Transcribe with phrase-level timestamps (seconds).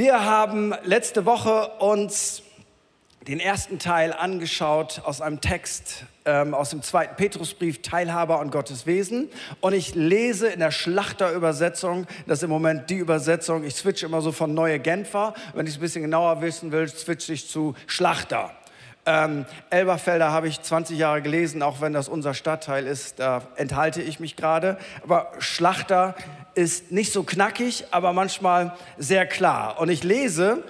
[0.00, 2.42] Wir haben letzte Woche uns
[3.28, 8.86] den ersten Teil angeschaut aus einem Text ähm, aus dem zweiten Petrusbrief, Teilhaber an Gottes
[8.86, 9.28] Wesen.
[9.60, 14.22] Und ich lese in der Schlachterübersetzung, das ist im Moment die Übersetzung, ich switche immer
[14.22, 15.34] so von Neue Genfer.
[15.52, 18.52] Wenn ich es ein bisschen genauer wissen will, switche ich zu Schlachter.
[19.06, 24.02] Ähm, Elberfelder habe ich 20 Jahre gelesen, auch wenn das unser Stadtteil ist, da enthalte
[24.02, 24.76] ich mich gerade.
[25.02, 26.14] Aber Schlachter
[26.54, 29.80] ist nicht so knackig, aber manchmal sehr klar.
[29.80, 30.62] Und ich lese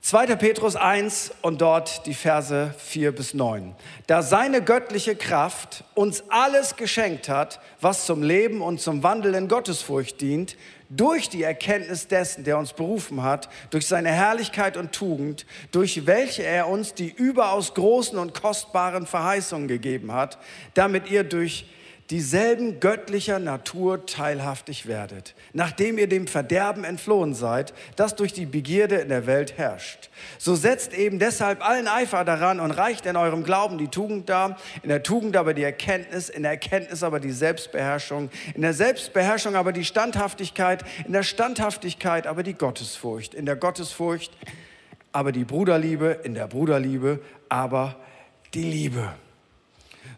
[0.00, 0.36] 2.
[0.36, 3.74] Petrus 1 und dort die Verse 4 bis 9.
[4.06, 9.48] Da seine göttliche Kraft uns alles geschenkt hat, was zum Leben und zum Wandel in
[9.48, 10.56] Gottesfurcht dient,
[10.90, 16.42] durch die Erkenntnis dessen, der uns berufen hat, durch seine Herrlichkeit und Tugend, durch welche
[16.42, 20.38] er uns die überaus großen und kostbaren Verheißungen gegeben hat,
[20.74, 21.66] damit ihr durch
[22.10, 28.96] dieselben göttlicher Natur teilhaftig werdet, nachdem ihr dem Verderben entflohen seid, das durch die Begierde
[28.96, 30.08] in der Welt herrscht.
[30.38, 34.56] So setzt eben deshalb allen Eifer daran und reicht in eurem Glauben die Tugend dar,
[34.82, 39.54] in der Tugend aber die Erkenntnis, in der Erkenntnis aber die Selbstbeherrschung, in der Selbstbeherrschung
[39.54, 44.32] aber die Standhaftigkeit, in der Standhaftigkeit aber die Gottesfurcht, in der Gottesfurcht
[45.12, 47.96] aber die Bruderliebe, in der Bruderliebe aber
[48.54, 49.12] die Liebe.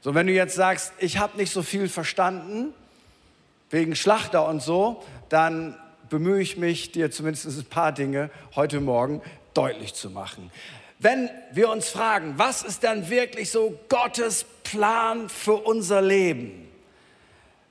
[0.03, 2.73] So, wenn du jetzt sagst, ich habe nicht so viel verstanden,
[3.69, 5.77] wegen Schlachter und so, dann
[6.09, 9.23] bemühe ich mich, dir zumindest ein paar Dinge heute Morgen
[9.55, 10.51] deutlich zu machen.
[10.99, 16.70] Wenn wir uns fragen, was ist dann wirklich so Gottes Plan für unser Leben?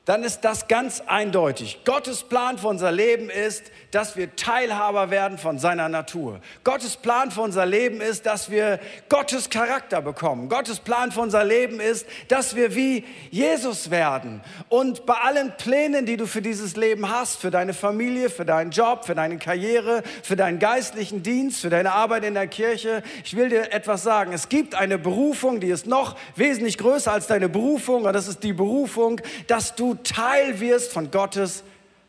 [0.09, 1.81] Dann ist das ganz eindeutig.
[1.85, 6.41] Gottes Plan für unser Leben ist, dass wir Teilhaber werden von seiner Natur.
[6.63, 10.49] Gottes Plan für unser Leben ist, dass wir Gottes Charakter bekommen.
[10.49, 14.41] Gottes Plan für unser Leben ist, dass wir wie Jesus werden.
[14.67, 18.71] Und bei allen Plänen, die du für dieses Leben hast, für deine Familie, für deinen
[18.71, 23.35] Job, für deine Karriere, für deinen geistlichen Dienst, für deine Arbeit in der Kirche, ich
[23.35, 24.33] will dir etwas sagen.
[24.33, 28.05] Es gibt eine Berufung, die ist noch wesentlich größer als deine Berufung.
[28.05, 31.63] Und das ist die Berufung, dass du Teil wirst von Gottes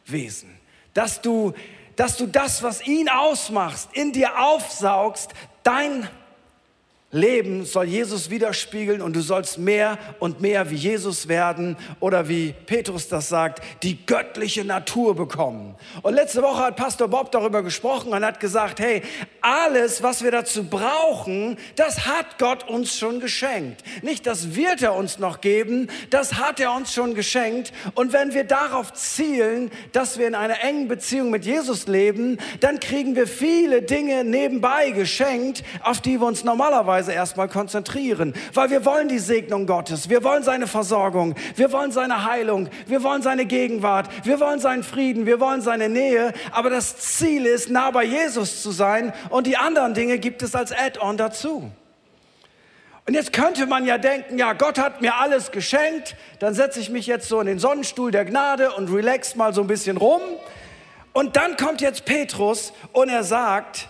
[0.06, 0.58] Wesen.
[0.94, 1.54] Dass du,
[1.96, 6.08] dass du das, was ihn ausmacht, in dir aufsaugst, dein
[7.12, 12.54] Leben soll Jesus widerspiegeln und du sollst mehr und mehr wie Jesus werden oder wie
[12.66, 15.74] Petrus das sagt, die göttliche Natur bekommen.
[16.02, 19.02] Und letzte Woche hat Pastor Bob darüber gesprochen und hat gesagt, hey,
[19.40, 23.82] alles, was wir dazu brauchen, das hat Gott uns schon geschenkt.
[24.02, 27.72] Nicht, das wird er uns noch geben, das hat er uns schon geschenkt.
[27.96, 32.78] Und wenn wir darauf zielen, dass wir in einer engen Beziehung mit Jesus leben, dann
[32.78, 38.68] kriegen wir viele Dinge nebenbei geschenkt, auf die wir uns normalerweise Weise erstmal konzentrieren, weil
[38.68, 43.22] wir wollen die Segnung Gottes, wir wollen seine Versorgung, wir wollen seine Heilung, wir wollen
[43.22, 47.90] seine Gegenwart, wir wollen seinen Frieden, wir wollen seine Nähe, aber das Ziel ist, nah
[47.90, 49.14] bei Jesus zu sein.
[49.30, 51.70] Und die anderen Dinge gibt es als Add-on dazu.
[53.06, 56.90] Und jetzt könnte man ja denken, ja, Gott hat mir alles geschenkt, dann setze ich
[56.90, 60.20] mich jetzt so in den Sonnenstuhl der Gnade und relax mal so ein bisschen rum.
[61.14, 63.88] Und dann kommt jetzt Petrus und er sagt,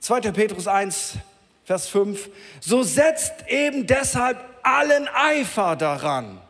[0.00, 0.20] 2.
[0.32, 1.18] Petrus 1,
[1.64, 2.30] Vers 5,
[2.60, 6.40] so setzt eben deshalb allen Eifer daran.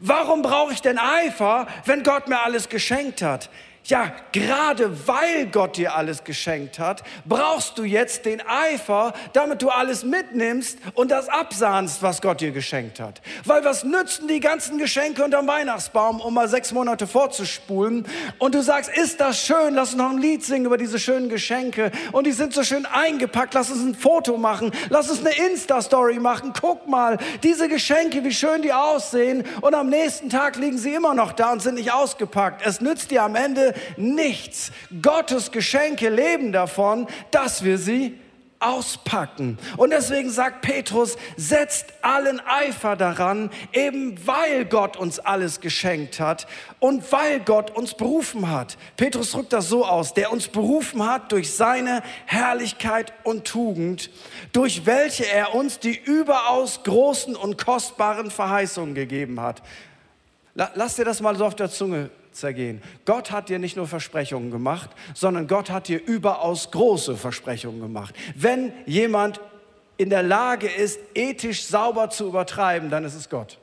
[0.00, 3.48] Warum brauche ich denn Eifer, wenn Gott mir alles geschenkt hat?
[3.86, 9.68] Ja, gerade weil Gott dir alles geschenkt hat, brauchst du jetzt den Eifer, damit du
[9.68, 13.20] alles mitnimmst und das absahnst, was Gott dir geschenkt hat.
[13.44, 18.06] Weil was nützen die ganzen Geschenke unterm Weihnachtsbaum, um mal sechs Monate vorzuspulen?
[18.38, 21.28] Und du sagst, ist das schön, lass uns noch ein Lied singen über diese schönen
[21.28, 21.90] Geschenke.
[22.12, 26.20] Und die sind so schön eingepackt, lass uns ein Foto machen, lass uns eine Insta-Story
[26.20, 26.54] machen.
[26.58, 29.44] Guck mal, diese Geschenke, wie schön die aussehen.
[29.60, 32.64] Und am nächsten Tag liegen sie immer noch da und sind nicht ausgepackt.
[32.64, 34.72] Es nützt dir am Ende nichts.
[35.02, 38.18] Gottes Geschenke leben davon, dass wir sie
[38.64, 39.58] auspacken.
[39.76, 46.46] Und deswegen sagt Petrus, setzt allen Eifer daran, eben weil Gott uns alles geschenkt hat
[46.80, 48.78] und weil Gott uns berufen hat.
[48.96, 54.10] Petrus drückt das so aus, der uns berufen hat durch seine Herrlichkeit und Tugend,
[54.52, 59.62] durch welche er uns die überaus großen und kostbaren Verheißungen gegeben hat.
[60.54, 62.82] Lass dir das mal so auf der Zunge zergehen.
[63.04, 68.14] Gott hat dir nicht nur Versprechungen gemacht, sondern Gott hat dir überaus große Versprechungen gemacht.
[68.34, 69.40] Wenn jemand
[69.96, 73.58] in der Lage ist, ethisch sauber zu übertreiben, dann ist es Gott.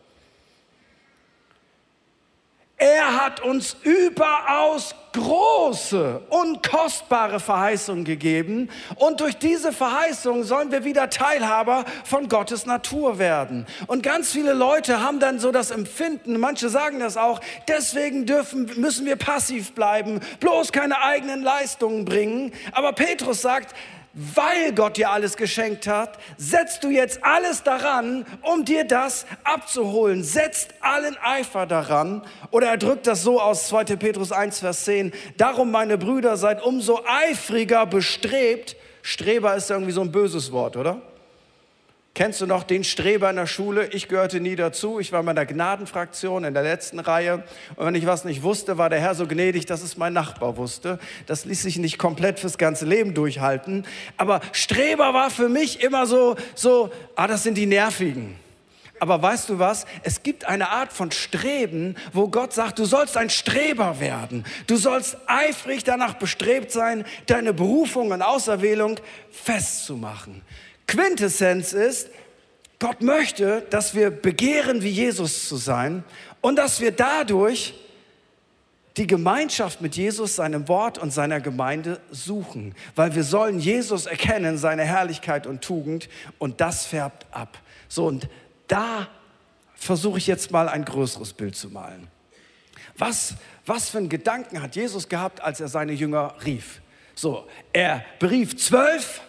[2.78, 10.86] Er hat uns überaus große und kostbare Verheißungen gegeben und durch diese Verheißung sollen wir
[10.86, 13.66] wieder Teilhaber von Gottes Natur werden.
[13.88, 18.72] Und ganz viele Leute haben dann so das Empfinden, manche sagen das auch, deswegen dürfen,
[18.78, 22.54] müssen wir passiv bleiben, bloß keine eigenen Leistungen bringen.
[22.72, 23.76] Aber Petrus sagt,
[24.14, 30.24] weil Gott dir alles geschenkt hat, setzt du jetzt alles daran, um dir das abzuholen.
[30.24, 32.24] Setzt allen Eifer daran.
[32.52, 33.96] Oder er drückt das so aus 2.
[33.96, 35.14] Petrus 1, Vers 10.
[35.38, 38.76] Darum, meine Brüder, seid umso eifriger bestrebt.
[39.02, 41.02] Streber ist irgendwie so ein böses Wort, oder?
[42.14, 43.88] Kennst du noch den Streber in der Schule?
[43.88, 45.00] Ich gehörte nie dazu.
[45.00, 47.44] Ich war in der Gnadenfraktion in der letzten Reihe.
[47.78, 50.58] Und wenn ich was nicht wusste, war der Herr so gnädig, dass es mein Nachbar
[50.58, 51.00] wusste.
[51.26, 53.86] Das ließ sich nicht komplett fürs ganze Leben durchhalten.
[54.18, 58.36] Aber Streber war für mich immer so, so, ah, das sind die Nervigen.
[59.00, 59.86] Aber weißt du was?
[60.04, 64.46] Es gibt eine Art von Streben, wo Gott sagt, du sollst ein Streber werden.
[64.68, 69.00] Du sollst eifrig danach bestrebt sein, deine Berufung und Auserwählung
[69.32, 70.44] festzumachen.
[70.92, 72.10] Quintessenz ist,
[72.78, 76.04] Gott möchte, dass wir begehren, wie Jesus zu sein
[76.42, 77.74] und dass wir dadurch
[78.98, 84.58] die Gemeinschaft mit Jesus, seinem Wort und seiner Gemeinde suchen, weil wir sollen Jesus erkennen,
[84.58, 86.10] seine Herrlichkeit und Tugend
[86.40, 87.58] und das färbt ab.
[87.88, 88.28] So und
[88.68, 89.08] da
[89.76, 92.08] versuche ich jetzt mal ein größeres Bild zu malen.
[92.98, 93.36] Was,
[93.66, 96.82] was für einen Gedanken hat Jesus gehabt, als er seine Jünger rief?
[97.16, 99.22] So, er berief zwölf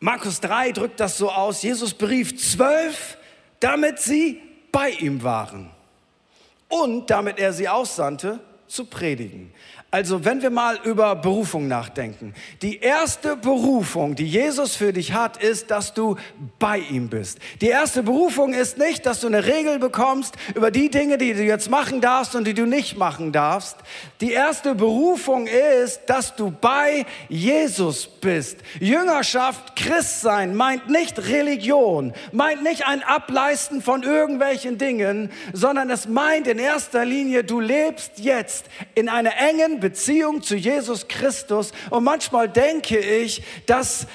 [0.00, 3.16] Markus 3 drückt das so aus, Jesus berief zwölf,
[3.60, 4.40] damit sie
[4.70, 5.70] bei ihm waren
[6.68, 9.52] und damit er sie aussandte, zu predigen.
[9.90, 12.34] Also wenn wir mal über Berufung nachdenken.
[12.60, 16.16] Die erste Berufung, die Jesus für dich hat, ist, dass du
[16.58, 17.38] bei ihm bist.
[17.60, 21.42] Die erste Berufung ist nicht, dass du eine Regel bekommst über die Dinge, die du
[21.44, 23.76] jetzt machen darfst und die du nicht machen darfst.
[24.22, 28.58] Die erste Berufung ist, dass du bei Jesus bist.
[28.80, 36.46] Jüngerschaft, Christsein meint nicht Religion, meint nicht ein Ableisten von irgendwelchen Dingen, sondern es meint
[36.46, 41.72] in erster Linie, du lebst jetzt in einer engen Beziehung zu Jesus Christus.
[41.90, 44.06] Und manchmal denke ich, dass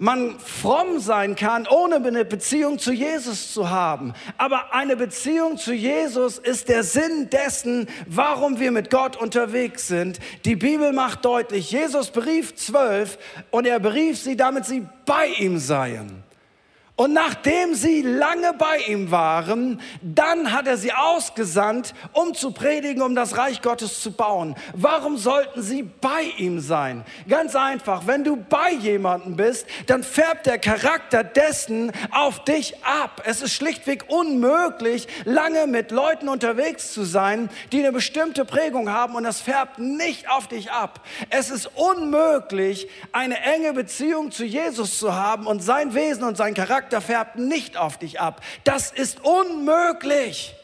[0.00, 4.14] man fromm sein kann, ohne eine Beziehung zu Jesus zu haben.
[4.38, 10.18] Aber eine Beziehung zu Jesus ist der Sinn dessen, warum wir mit Gott unterwegs sind.
[10.44, 13.18] Die Bibel macht deutlich, Jesus berief zwölf
[13.50, 16.29] und er berief sie, damit sie bei ihm seien.
[17.00, 23.00] Und nachdem sie lange bei ihm waren, dann hat er sie ausgesandt, um zu predigen,
[23.00, 24.54] um das Reich Gottes zu bauen.
[24.74, 27.06] Warum sollten sie bei ihm sein?
[27.26, 33.22] Ganz einfach, wenn du bei jemandem bist, dann färbt der Charakter dessen auf dich ab.
[33.24, 39.14] Es ist schlichtweg unmöglich, lange mit Leuten unterwegs zu sein, die eine bestimmte Prägung haben
[39.14, 41.00] und das färbt nicht auf dich ab.
[41.30, 46.52] Es ist unmöglich, eine enge Beziehung zu Jesus zu haben und sein Wesen und sein
[46.52, 48.40] Charakter Charakter färbt nicht auf dich ab.
[48.64, 50.54] Das ist unmöglich.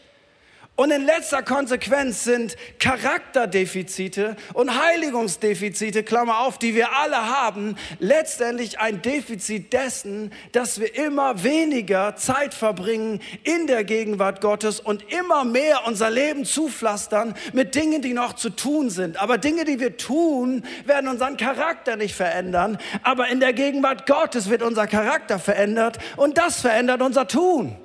[0.76, 8.78] Und in letzter Konsequenz sind Charakterdefizite und Heiligungsdefizite, Klammer auf, die wir alle haben, letztendlich
[8.78, 15.46] ein Defizit dessen, dass wir immer weniger Zeit verbringen in der Gegenwart Gottes und immer
[15.46, 19.18] mehr unser Leben zupflastern mit Dingen, die noch zu tun sind.
[19.18, 22.76] Aber Dinge, die wir tun, werden unseren Charakter nicht verändern.
[23.02, 27.76] Aber in der Gegenwart Gottes wird unser Charakter verändert und das verändert unser Tun.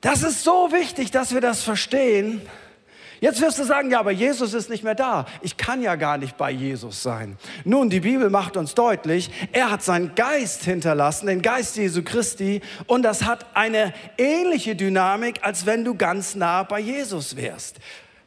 [0.00, 2.42] Das ist so wichtig, dass wir das verstehen.
[3.20, 5.26] Jetzt wirst du sagen, ja, aber Jesus ist nicht mehr da.
[5.42, 7.36] Ich kann ja gar nicht bei Jesus sein.
[7.64, 12.60] Nun, die Bibel macht uns deutlich, er hat seinen Geist hinterlassen, den Geist Jesu Christi,
[12.86, 17.78] und das hat eine ähnliche Dynamik, als wenn du ganz nah bei Jesus wärst.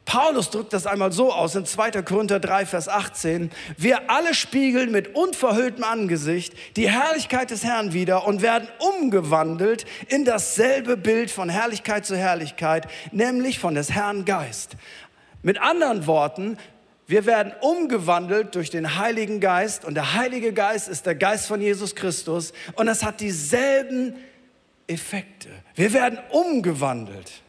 [0.04, 2.02] Paulus drückt das einmal so aus in 2.
[2.02, 3.50] Korinther 3, Vers 18.
[3.76, 10.24] Wir alle spiegeln mit unverhülltem Angesicht die Herrlichkeit des Herrn wieder und werden umgewandelt in
[10.24, 14.76] dasselbe Bild von Herrlichkeit zu Herrlichkeit, nämlich von des Herrn Geist.
[15.42, 16.58] Mit anderen Worten,
[17.06, 21.60] wir werden umgewandelt durch den Heiligen Geist und der Heilige Geist ist der Geist von
[21.60, 24.16] Jesus Christus und es hat dieselben
[24.86, 25.48] Effekte.
[25.74, 27.41] Wir werden umgewandelt.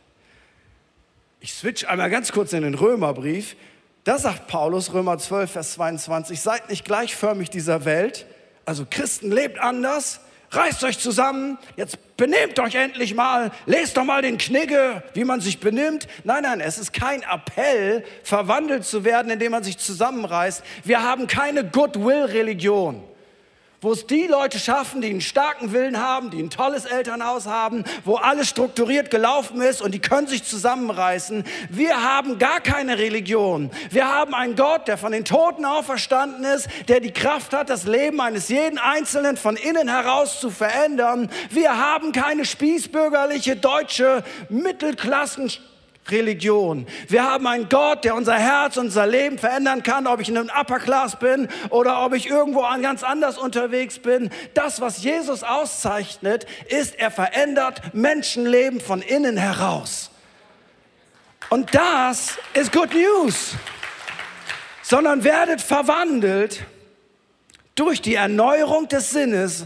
[1.43, 3.57] Ich switch einmal ganz kurz in den Römerbrief.
[4.05, 8.25] Da sagt Paulus, Römer 12, Vers 22, seid nicht gleichförmig dieser Welt.
[8.63, 10.21] Also Christen lebt anders.
[10.51, 15.41] Reißt euch zusammen, jetzt benehmt euch endlich mal, lest doch mal den Knigge, wie man
[15.41, 16.07] sich benimmt.
[16.23, 20.63] Nein, nein, es ist kein Appell, verwandelt zu werden, indem man sich zusammenreißt.
[20.85, 23.03] Wir haben keine Goodwill-Religion
[23.83, 27.83] wo es die Leute schaffen, die einen starken Willen haben, die ein tolles Elternhaus haben,
[28.05, 31.43] wo alles strukturiert gelaufen ist und die können sich zusammenreißen.
[31.69, 33.69] Wir haben gar keine Religion.
[33.89, 37.83] Wir haben einen Gott, der von den Toten auferstanden ist, der die Kraft hat, das
[37.83, 41.29] Leben eines jeden Einzelnen von innen heraus zu verändern.
[41.49, 45.51] Wir haben keine spießbürgerliche deutsche Mittelklassen
[46.10, 46.86] Religion.
[47.07, 50.50] Wir haben einen Gott, der unser Herz, unser Leben verändern kann, ob ich in einem
[50.50, 54.29] Upper Class bin oder ob ich irgendwo ganz anders unterwegs bin.
[54.53, 60.12] Das, was Jesus auszeichnet, ist, er verändert Menschenleben von innen heraus.
[61.50, 63.55] Und das ist Good News.
[64.81, 66.65] Sondern werdet verwandelt
[67.75, 69.65] durch die Erneuerung des Sinnes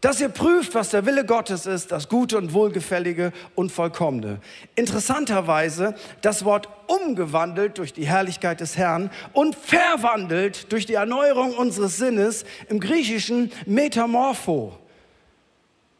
[0.00, 4.40] dass ihr prüft, was der Wille Gottes ist, das Gute und Wohlgefällige und Vollkommene.
[4.74, 11.98] Interessanterweise das Wort umgewandelt durch die Herrlichkeit des Herrn und verwandelt durch die Erneuerung unseres
[11.98, 14.78] Sinnes im Griechischen Metamorpho.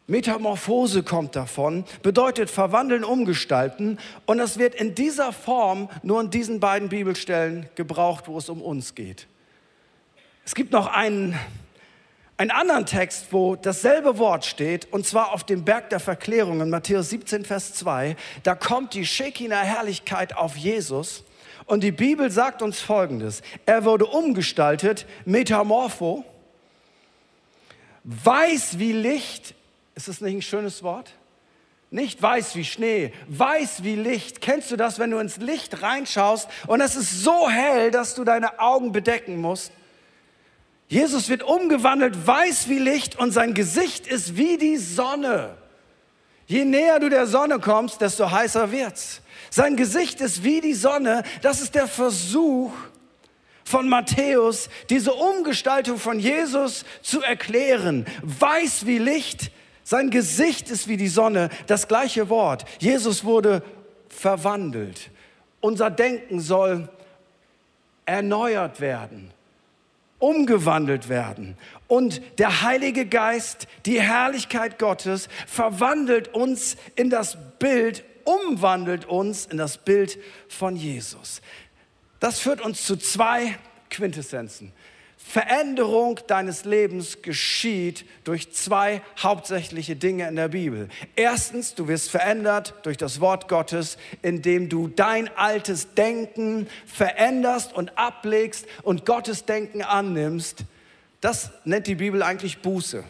[0.06, 3.96] Metamorphose kommt davon, bedeutet verwandeln, umgestalten.
[4.26, 8.60] Und das wird in dieser Form nur in diesen beiden Bibelstellen gebraucht, wo es um
[8.60, 9.28] uns geht.
[10.44, 11.38] Es gibt noch einen
[12.40, 16.70] einen anderen Text, wo dasselbe Wort steht, und zwar auf dem Berg der Verklärung in
[16.70, 18.16] Matthäus 17, Vers 2.
[18.44, 21.22] Da kommt die Shekinah-Herrlichkeit auf Jesus.
[21.66, 23.42] Und die Bibel sagt uns Folgendes.
[23.66, 26.24] Er wurde umgestaltet, metamorpho,
[28.04, 29.54] weiß wie Licht.
[29.94, 31.10] Ist das nicht ein schönes Wort?
[31.90, 34.40] Nicht weiß wie Schnee, weiß wie Licht.
[34.40, 38.24] Kennst du das, wenn du ins Licht reinschaust und es ist so hell, dass du
[38.24, 39.72] deine Augen bedecken musst?
[40.90, 45.56] Jesus wird umgewandelt, weiß wie Licht und sein Gesicht ist wie die Sonne.
[46.48, 49.22] Je näher du der Sonne kommst, desto heißer wird's.
[49.50, 51.22] Sein Gesicht ist wie die Sonne.
[51.42, 52.72] Das ist der Versuch
[53.62, 58.04] von Matthäus, diese Umgestaltung von Jesus zu erklären.
[58.22, 59.52] Weiß wie Licht,
[59.84, 61.50] sein Gesicht ist wie die Sonne.
[61.68, 62.64] Das gleiche Wort.
[62.80, 63.62] Jesus wurde
[64.08, 65.12] verwandelt.
[65.60, 66.88] Unser Denken soll
[68.06, 69.32] erneuert werden
[70.20, 71.56] umgewandelt werden.
[71.88, 79.56] Und der Heilige Geist, die Herrlichkeit Gottes, verwandelt uns in das Bild, umwandelt uns in
[79.56, 81.42] das Bild von Jesus.
[82.20, 83.56] Das führt uns zu zwei
[83.88, 84.72] Quintessenzen.
[85.22, 90.88] Veränderung deines Lebens geschieht durch zwei hauptsächliche Dinge in der Bibel.
[91.14, 97.96] Erstens, du wirst verändert durch das Wort Gottes, indem du dein altes Denken veränderst und
[97.96, 100.64] ablegst und Gottes Denken annimmst.
[101.20, 103.04] Das nennt die Bibel eigentlich Buße.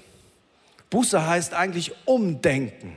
[0.90, 2.96] Buße heißt eigentlich Umdenken.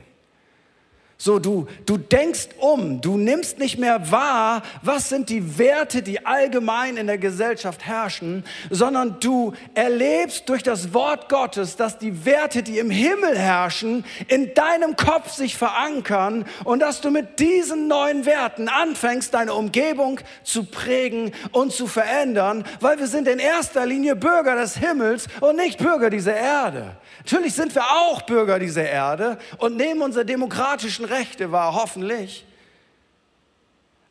[1.24, 6.26] So, du, du denkst um, du nimmst nicht mehr wahr, was sind die Werte, die
[6.26, 12.62] allgemein in der Gesellschaft herrschen, sondern du erlebst durch das Wort Gottes, dass die Werte,
[12.62, 18.26] die im Himmel herrschen, in deinem Kopf sich verankern und dass du mit diesen neuen
[18.26, 24.14] Werten anfängst, deine Umgebung zu prägen und zu verändern, weil wir sind in erster Linie
[24.14, 26.96] Bürger des Himmels und nicht Bürger dieser Erde.
[27.24, 32.44] Natürlich sind wir auch Bürger dieser Erde und nehmen unsere demokratischen Rechte wahr, hoffentlich.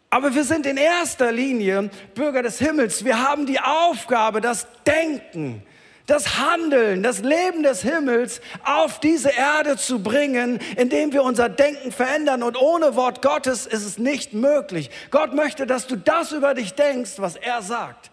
[0.09, 3.03] Aber wir sind in erster Linie Bürger des Himmels.
[3.03, 5.63] Wir haben die Aufgabe, das Denken,
[6.05, 11.91] das Handeln, das Leben des Himmels auf diese Erde zu bringen, indem wir unser Denken
[11.91, 12.43] verändern.
[12.43, 14.91] Und ohne Wort Gottes ist es nicht möglich.
[15.11, 18.11] Gott möchte, dass du das über dich denkst, was er sagt.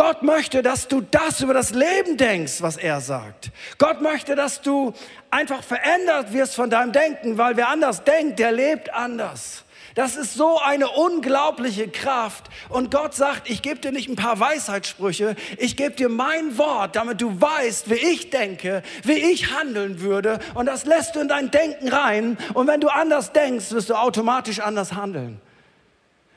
[0.00, 3.50] Gott möchte, dass du das über das Leben denkst, was er sagt.
[3.76, 4.94] Gott möchte, dass du
[5.30, 9.62] einfach verändert wirst von deinem Denken, weil wer anders denkt, der lebt anders.
[9.94, 12.46] Das ist so eine unglaubliche Kraft.
[12.70, 16.96] Und Gott sagt, ich gebe dir nicht ein paar Weisheitssprüche, ich gebe dir mein Wort,
[16.96, 20.38] damit du weißt, wie ich denke, wie ich handeln würde.
[20.54, 22.38] Und das lässt du in dein Denken rein.
[22.54, 25.42] Und wenn du anders denkst, wirst du automatisch anders handeln.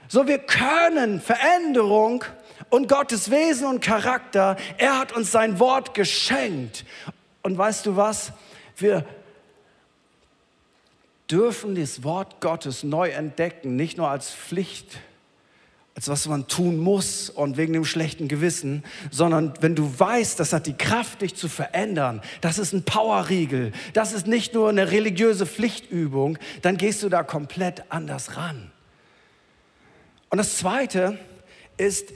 [0.10, 2.26] So, wir können Veränderung
[2.70, 4.58] und Gottes Wesen und Charakter.
[4.78, 6.86] Er hat uns sein Wort geschenkt.
[7.42, 8.32] Und weißt du was?
[8.78, 9.06] Wir
[11.30, 15.00] dürfen das Wort Gottes neu entdecken, nicht nur als Pflicht,
[15.96, 20.54] als was man tun muss und wegen dem schlechten Gewissen, sondern wenn du weißt, das
[20.54, 24.92] hat die Kraft, dich zu verändern, das ist ein Powerriegel, das ist nicht nur eine
[24.92, 28.72] religiöse Pflichtübung, dann gehst du da komplett anders ran.
[30.30, 31.20] Und das Zweite
[31.78, 32.12] ist,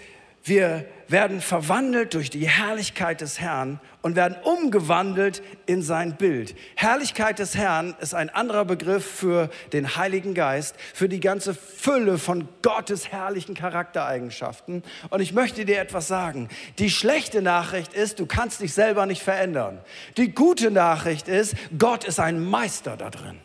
[0.48, 6.56] Wir werden verwandelt durch die Herrlichkeit des Herrn und werden umgewandelt in sein Bild.
[6.75, 12.18] Herrlichkeit des Herrn ist ein anderer Begriff für den Heiligen Geist, für die ganze Fülle
[12.18, 14.84] von Gottes herrlichen Charaktereigenschaften.
[15.10, 16.48] Und ich möchte dir etwas sagen.
[16.80, 19.80] Die schlechte Nachricht ist, du kannst dich selber nicht verändern.
[20.16, 23.39] Die gute Nachricht ist, Gott ist ein Meister da drin.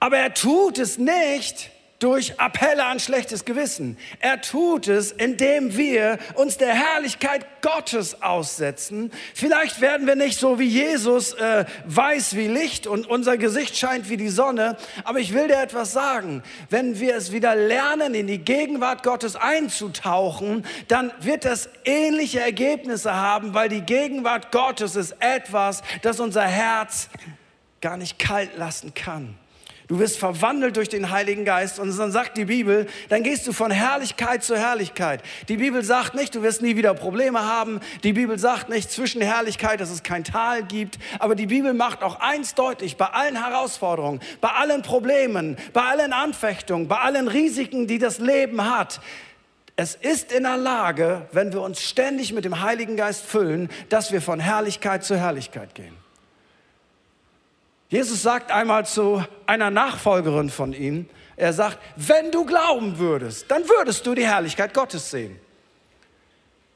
[0.00, 1.70] Aber er tut es nicht,
[2.02, 3.96] durch Appelle an schlechtes Gewissen.
[4.18, 9.12] Er tut es, indem wir uns der Herrlichkeit Gottes aussetzen.
[9.34, 14.08] Vielleicht werden wir nicht so wie Jesus äh, weiß wie Licht und unser Gesicht scheint
[14.08, 14.76] wie die Sonne.
[15.04, 16.42] Aber ich will dir etwas sagen.
[16.70, 23.14] Wenn wir es wieder lernen, in die Gegenwart Gottes einzutauchen, dann wird das ähnliche Ergebnisse
[23.14, 27.08] haben, weil die Gegenwart Gottes ist etwas, das unser Herz
[27.80, 29.38] gar nicht kalt lassen kann.
[29.92, 33.52] Du wirst verwandelt durch den Heiligen Geist und dann sagt die Bibel, dann gehst du
[33.52, 35.20] von Herrlichkeit zu Herrlichkeit.
[35.48, 37.78] Die Bibel sagt nicht, du wirst nie wieder Probleme haben.
[38.02, 40.98] Die Bibel sagt nicht zwischen Herrlichkeit, dass es kein Tal gibt.
[41.18, 46.14] Aber die Bibel macht auch eins deutlich, bei allen Herausforderungen, bei allen Problemen, bei allen
[46.14, 48.98] Anfechtungen, bei allen Risiken, die das Leben hat.
[49.76, 54.10] Es ist in der Lage, wenn wir uns ständig mit dem Heiligen Geist füllen, dass
[54.10, 56.01] wir von Herrlichkeit zu Herrlichkeit gehen.
[57.92, 63.68] Jesus sagt einmal zu einer Nachfolgerin von ihm, er sagt, wenn du glauben würdest, dann
[63.68, 65.38] würdest du die Herrlichkeit Gottes sehen.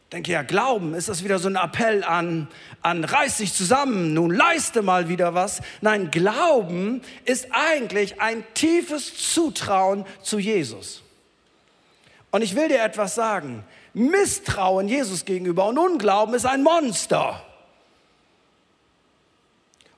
[0.05, 2.49] Ich denke ja, Glauben, ist das wieder so ein Appell an,
[2.83, 5.63] an reiß dich zusammen, nun leiste mal wieder was.
[5.81, 11.03] Nein, Glauben ist eigentlich ein tiefes Zutrauen zu Jesus.
[12.31, 13.65] Und ich will dir etwas sagen.
[13.95, 17.43] Misstrauen Jesus gegenüber und Unglauben ist ein Monster.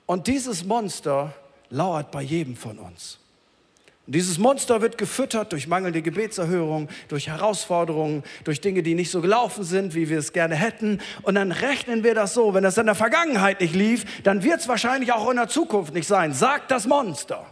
[0.09, 1.35] Und dieses Monster
[1.69, 3.19] lauert bei jedem von uns.
[4.07, 9.21] Und dieses Monster wird gefüttert durch mangelnde Gebetserhörung, durch Herausforderungen, durch Dinge, die nicht so
[9.21, 10.99] gelaufen sind, wie wir es gerne hätten.
[11.21, 14.61] Und dann rechnen wir das so, wenn das in der Vergangenheit nicht lief, dann wird
[14.61, 17.45] es wahrscheinlich auch in der Zukunft nicht sein, sagt das Monster.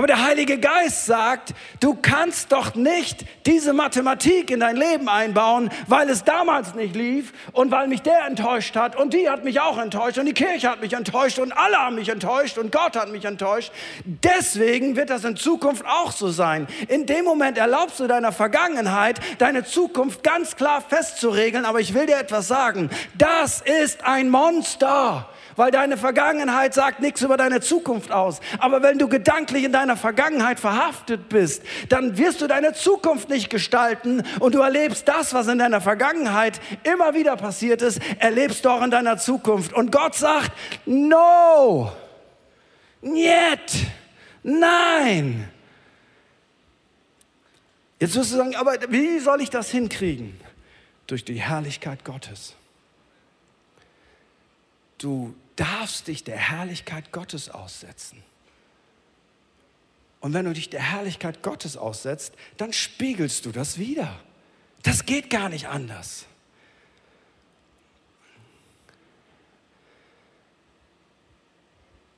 [0.00, 5.68] Aber der Heilige Geist sagt, du kannst doch nicht diese Mathematik in dein Leben einbauen,
[5.88, 9.60] weil es damals nicht lief und weil mich der enttäuscht hat und die hat mich
[9.60, 12.96] auch enttäuscht und die Kirche hat mich enttäuscht und alle haben mich enttäuscht und Gott
[12.96, 13.72] hat mich enttäuscht.
[14.06, 16.66] Deswegen wird das in Zukunft auch so sein.
[16.88, 22.06] In dem Moment erlaubst du deiner Vergangenheit, deine Zukunft ganz klar festzuregeln, aber ich will
[22.06, 22.88] dir etwas sagen.
[23.18, 25.28] Das ist ein Monster
[25.60, 28.40] weil deine Vergangenheit sagt nichts über deine Zukunft aus.
[28.60, 33.50] Aber wenn du gedanklich in deiner Vergangenheit verhaftet bist, dann wirst du deine Zukunft nicht
[33.50, 38.70] gestalten und du erlebst das, was in deiner Vergangenheit immer wieder passiert ist, erlebst du
[38.70, 39.74] auch in deiner Zukunft.
[39.74, 40.50] Und Gott sagt,
[40.86, 41.92] no,
[43.02, 43.86] niet,
[44.42, 45.46] nein.
[47.98, 50.40] Jetzt wirst du sagen, aber wie soll ich das hinkriegen?
[51.06, 52.54] Durch die Herrlichkeit Gottes.
[54.96, 58.22] Du darfst dich der Herrlichkeit Gottes aussetzen.
[60.20, 64.18] Und wenn du dich der Herrlichkeit Gottes aussetzt, dann spiegelst du das wieder.
[64.82, 66.24] Das geht gar nicht anders.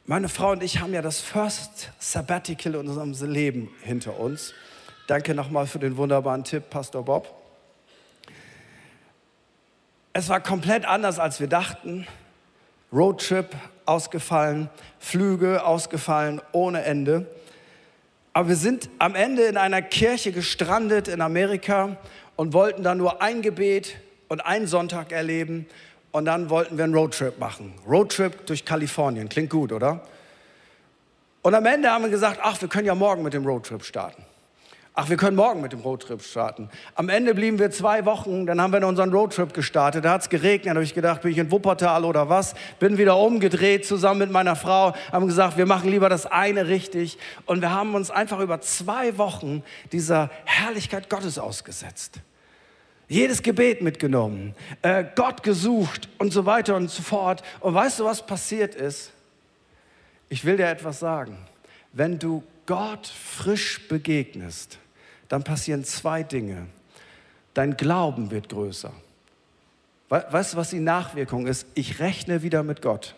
[0.04, 4.54] Meine Frau und ich haben ja das First Sabbatical in unserem Leben hinter uns.
[5.08, 7.34] Danke nochmal für den wunderbaren Tipp, Pastor Bob.
[10.12, 12.06] Es war komplett anders, als wir dachten.
[12.92, 13.54] Roadtrip
[13.86, 17.26] ausgefallen, Flüge ausgefallen ohne Ende.
[18.32, 21.96] Aber wir sind am Ende in einer Kirche gestrandet in Amerika
[22.36, 23.96] und wollten da nur ein Gebet
[24.28, 25.66] und einen Sonntag erleben
[26.12, 27.74] und dann wollten wir einen Roadtrip machen.
[27.86, 30.02] Roadtrip durch Kalifornien, klingt gut, oder?
[31.42, 34.24] Und am Ende haben wir gesagt, ach, wir können ja morgen mit dem Roadtrip starten.
[34.94, 36.68] Ach, wir können morgen mit dem Roadtrip starten.
[36.96, 40.04] Am Ende blieben wir zwei Wochen, dann haben wir unseren Roadtrip gestartet.
[40.04, 42.54] Da hat es geregnet, da habe ich gedacht, bin ich in Wuppertal oder was?
[42.78, 47.16] Bin wieder umgedreht zusammen mit meiner Frau, haben gesagt, wir machen lieber das eine richtig.
[47.46, 52.20] Und wir haben uns einfach über zwei Wochen dieser Herrlichkeit Gottes ausgesetzt.
[53.08, 57.42] Jedes Gebet mitgenommen, äh, Gott gesucht und so weiter und so fort.
[57.60, 59.10] Und weißt du, was passiert ist?
[60.28, 61.38] Ich will dir etwas sagen.
[61.94, 64.78] Wenn du Gott frisch begegnest,
[65.32, 66.66] dann passieren zwei Dinge.
[67.54, 68.92] Dein Glauben wird größer.
[70.10, 71.66] Weißt du, was die Nachwirkung ist?
[71.72, 73.14] Ich rechne wieder mit Gott.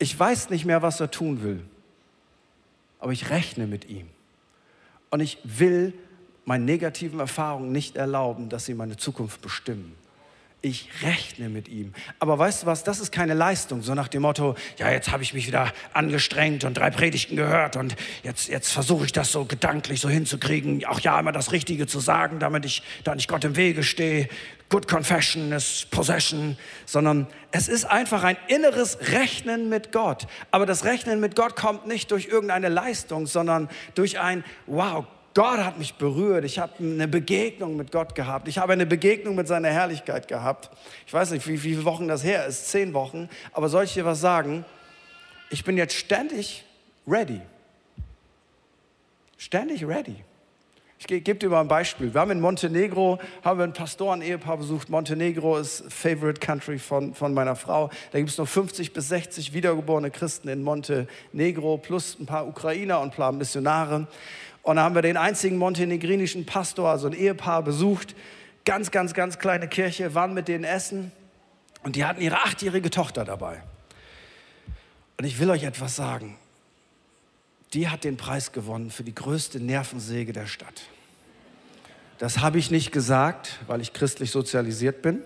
[0.00, 1.62] Ich weiß nicht mehr, was er tun will,
[2.98, 4.08] aber ich rechne mit ihm.
[5.10, 5.94] Und ich will
[6.44, 9.94] meinen negativen Erfahrungen nicht erlauben, dass sie meine Zukunft bestimmen.
[10.62, 11.92] Ich rechne mit ihm.
[12.20, 15.24] Aber weißt du was, das ist keine Leistung, so nach dem Motto, ja, jetzt habe
[15.24, 19.44] ich mich wieder angestrengt und drei Predigten gehört und jetzt, jetzt versuche ich das so
[19.44, 23.44] gedanklich so hinzukriegen, auch ja immer das Richtige zu sagen, damit ich da nicht Gott
[23.44, 24.28] im Wege stehe.
[24.68, 30.26] Good Confession ist Possession, sondern es ist einfach ein inneres Rechnen mit Gott.
[30.50, 35.58] Aber das Rechnen mit Gott kommt nicht durch irgendeine Leistung, sondern durch ein, wow, Gott
[35.58, 36.44] hat mich berührt.
[36.44, 38.48] Ich habe eine Begegnung mit Gott gehabt.
[38.48, 40.70] Ich habe eine Begegnung mit seiner Herrlichkeit gehabt.
[41.06, 43.28] Ich weiß nicht, wie, wie viele Wochen das her ist, zehn Wochen.
[43.52, 44.64] Aber soll ich dir was sagen?
[45.48, 46.64] Ich bin jetzt ständig
[47.06, 47.40] ready.
[49.38, 50.16] Ständig ready.
[50.98, 52.14] Ich gebe dir mal ein Beispiel.
[52.14, 54.88] Wir haben in Montenegro, haben wir ein Pastoren-Ehepaar besucht.
[54.88, 57.90] Montenegro ist Favorite Country von, von meiner Frau.
[58.12, 63.00] Da gibt es noch 50 bis 60 wiedergeborene Christen in Montenegro, plus ein paar Ukrainer
[63.00, 64.06] und ein paar Missionare.
[64.62, 68.14] Und da haben wir den einzigen montenegrinischen Pastor, also ein Ehepaar, besucht.
[68.64, 71.10] Ganz, ganz, ganz kleine Kirche, waren mit denen essen.
[71.82, 73.62] Und die hatten ihre achtjährige Tochter dabei.
[75.18, 76.36] Und ich will euch etwas sagen.
[77.74, 80.82] Die hat den Preis gewonnen für die größte Nervensäge der Stadt.
[82.18, 85.22] Das habe ich nicht gesagt, weil ich christlich sozialisiert bin.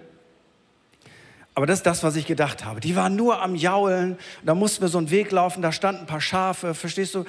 [1.54, 2.80] Aber das ist das, was ich gedacht habe.
[2.80, 4.16] Die waren nur am Jaulen.
[4.44, 6.72] Da mussten wir so einen Weg laufen, da standen ein paar Schafe.
[6.72, 7.24] Verstehst du?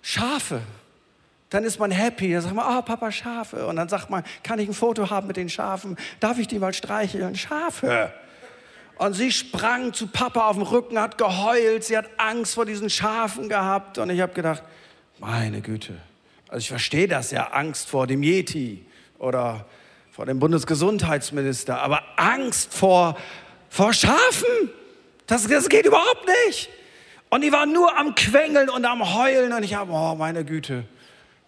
[0.00, 0.62] Schafe
[1.52, 2.32] dann ist man happy.
[2.32, 3.66] Dann sagt man, oh, Papa, Schafe.
[3.66, 5.96] Und dann sagt man, kann ich ein Foto haben mit den Schafen?
[6.18, 7.36] Darf ich die mal streicheln?
[7.36, 8.12] Schafe.
[8.96, 12.88] Und sie sprang zu Papa auf den Rücken, hat geheult, sie hat Angst vor diesen
[12.88, 13.98] Schafen gehabt.
[13.98, 14.62] Und ich habe gedacht,
[15.18, 15.94] meine Güte.
[16.48, 18.84] Also ich verstehe das ja, Angst vor dem Yeti
[19.18, 19.66] oder
[20.10, 21.80] vor dem Bundesgesundheitsminister.
[21.80, 23.16] Aber Angst vor,
[23.68, 24.70] vor Schafen,
[25.26, 26.68] das, das geht überhaupt nicht.
[27.28, 29.52] Und die waren nur am Quengeln und am Heulen.
[29.52, 30.84] Und ich habe, oh meine Güte,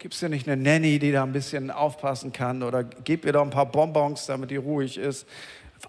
[0.05, 3.33] Gibt es ja nicht eine Nanny, die da ein bisschen aufpassen kann oder gib ihr
[3.33, 5.27] doch ein paar Bonbons, damit die ruhig ist.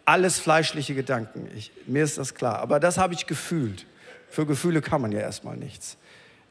[0.06, 1.50] Alles fleischliche Gedanken.
[1.54, 2.60] Ich, mir ist das klar.
[2.60, 3.86] Aber das habe ich gefühlt.
[4.30, 5.98] Für Gefühle kann man ja erstmal nichts.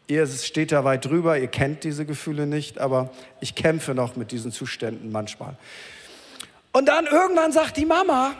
[0.08, 4.30] Ihr steht da weit drüber, ihr kennt diese Gefühle nicht, aber ich kämpfe noch mit
[4.30, 5.56] diesen Zuständen manchmal.
[6.72, 8.34] Und dann irgendwann sagt die Mama,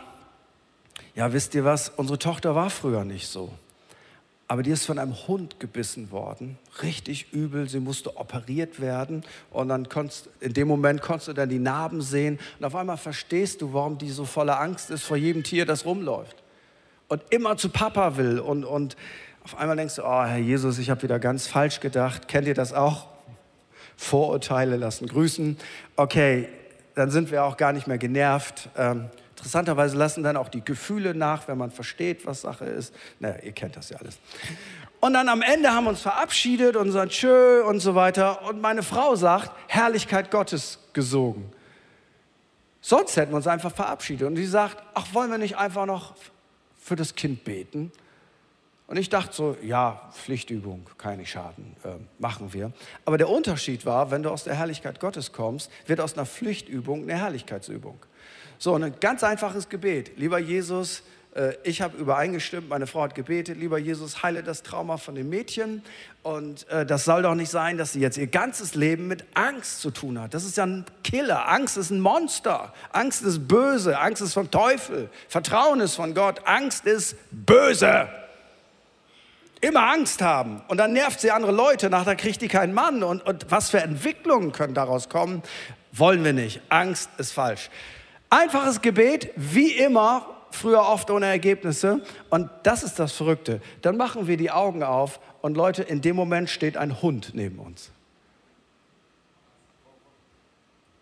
[1.15, 3.51] ja, wisst ihr was, unsere Tochter war früher nicht so
[4.47, 9.25] aber die ist von einem Hund gebissen worden, richtig übel, sie musste operiert werden.
[9.51, 12.39] Und dann konntest, in dem Moment konntest du dann die Narben sehen.
[12.59, 15.87] Und auf einmal verstehst du, warum die so voller Angst ist vor jedem Tier, das
[15.87, 16.43] rumläuft.
[17.09, 18.39] Und immer zu Papa will.
[18.39, 18.97] Und, und
[19.45, 22.55] auf einmal denkst du, oh Herr Jesus, ich habe wieder ganz falsch gedacht, kennt ihr
[22.55, 23.09] das auch?
[23.97, 25.57] Vorurteile lassen grüßen,
[25.97, 26.49] okay,
[26.95, 28.69] dann sind wir auch gar nicht mehr genervt.
[28.77, 32.95] Ähm, Interessanterweise lassen dann auch die Gefühle nach, wenn man versteht, was Sache ist.
[33.19, 34.19] Naja, ihr kennt das ja alles.
[35.01, 38.43] Und dann am Ende haben wir uns verabschiedet und sagen Tschö und so weiter.
[38.47, 41.53] Und meine Frau sagt, Herrlichkeit Gottes gesogen.
[42.81, 44.27] Sonst hätten wir uns einfach verabschiedet.
[44.27, 46.15] Und sie sagt, ach, wollen wir nicht einfach noch
[46.81, 47.93] für das Kind beten?
[48.87, 52.73] Und ich dachte so, ja, Pflichtübung, keine Schaden, äh, machen wir.
[53.05, 57.03] Aber der Unterschied war, wenn du aus der Herrlichkeit Gottes kommst, wird aus einer Pflichtübung
[57.03, 57.99] eine Herrlichkeitsübung.
[58.65, 60.13] So, ein ganz einfaches Gebet.
[60.17, 61.03] Lieber Jesus,
[61.37, 65.29] äh, ich habe übereingestimmt, meine Frau hat gebetet, lieber Jesus, heile das Trauma von dem
[65.29, 65.83] Mädchen.
[66.23, 69.83] Und äh, das soll doch nicht sein, dass sie jetzt ihr ganzes Leben mit Angst
[69.83, 70.33] zu tun hat.
[70.33, 71.47] Das ist ja ein Killer.
[71.47, 72.73] Angst ist ein Monster.
[72.91, 73.99] Angst ist böse.
[73.99, 75.11] Angst ist vom Teufel.
[75.29, 76.41] Vertrauen ist von Gott.
[76.47, 78.09] Angst ist böse.
[79.61, 80.63] Immer Angst haben.
[80.69, 81.91] Und dann nervt sie andere Leute.
[81.91, 83.03] Nachher kriegt die keinen Mann.
[83.03, 85.43] Und, und was für Entwicklungen können daraus kommen,
[85.93, 86.63] wollen wir nicht.
[86.71, 87.69] Angst ist falsch.
[88.35, 92.03] Einfaches Gebet, wie immer, früher oft ohne Ergebnisse.
[92.31, 93.61] Und das ist das Verrückte.
[93.81, 97.61] Dann machen wir die Augen auf und Leute, in dem Moment steht ein Hund neben
[97.61, 97.93] uns.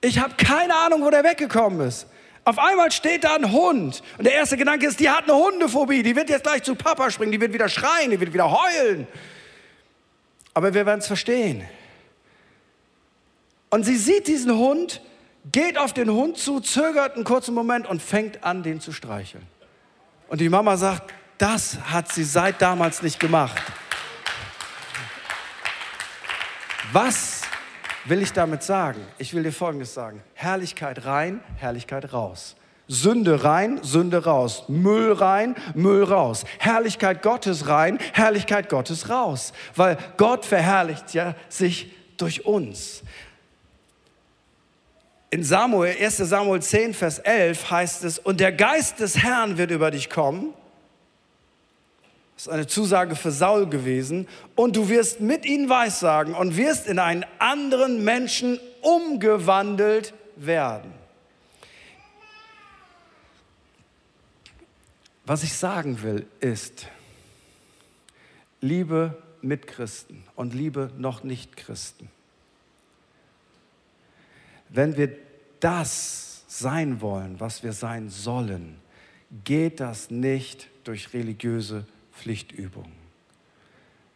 [0.03, 2.07] Ich habe keine Ahnung, wo der weggekommen ist.
[2.45, 4.03] Auf einmal steht da ein Hund.
[4.18, 6.03] Und der erste Gedanke ist, die hat eine Hundephobie.
[6.03, 7.33] Die wird jetzt gleich zu Papa springen.
[7.33, 8.11] Die wird wieder schreien.
[8.11, 9.07] Die wird wieder heulen.
[10.53, 11.64] Aber wir werden es verstehen.
[13.71, 15.01] Und sie sieht diesen Hund
[15.50, 19.46] geht auf den Hund zu, zögert einen kurzen Moment und fängt an, den zu streicheln.
[20.28, 23.61] Und die Mama sagt, das hat sie seit damals nicht gemacht.
[26.92, 27.42] Was
[28.05, 29.00] will ich damit sagen?
[29.18, 30.22] Ich will dir Folgendes sagen.
[30.35, 32.57] Herrlichkeit rein, Herrlichkeit raus.
[32.88, 34.64] Sünde rein, Sünde raus.
[34.68, 36.44] Müll rein, Müll raus.
[36.59, 39.52] Herrlichkeit Gottes rein, Herrlichkeit Gottes raus.
[39.74, 43.02] Weil Gott verherrlicht ja sich durch uns.
[45.33, 49.71] In Samuel, 1 Samuel 10, Vers 11 heißt es, und der Geist des Herrn wird
[49.71, 50.53] über dich kommen.
[52.35, 54.29] Das ist eine Zusage für Saul gewesen.
[54.57, 60.92] Und du wirst mit ihnen weissagen und wirst in einen anderen Menschen umgewandelt werden.
[65.25, 66.88] Was ich sagen will, ist,
[68.61, 72.11] liebe Mitchristen und liebe noch Nicht-Christen,
[74.72, 75.11] wenn wir
[75.61, 78.76] das sein wollen, was wir sein sollen,
[79.44, 82.92] geht das nicht durch religiöse Pflichtübungen.